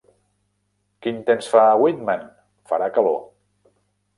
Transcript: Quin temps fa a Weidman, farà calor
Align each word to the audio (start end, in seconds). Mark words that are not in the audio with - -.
Quin 1.05 1.19
temps 1.27 1.49
fa 1.53 1.61
a 1.65 1.77
Weidman, 1.83 2.25
farà 2.73 2.89
calor 2.97 3.21